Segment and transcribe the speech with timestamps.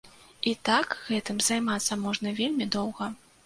[0.51, 3.15] І так гэтым займацца можна вельмі доўга.